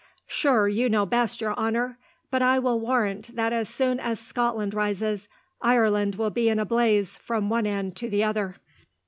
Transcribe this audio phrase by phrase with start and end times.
[0.25, 1.99] "Sure, you know best, your honour;
[2.31, 5.27] but I will warrant that as soon as Scotland rises,
[5.61, 8.55] Ireland will be in a blaze from one end to the other."